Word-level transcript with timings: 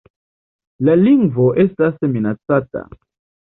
La 0.89 0.95
lingvo 1.03 1.47
estas 1.67 2.03
minacata. 2.17 2.87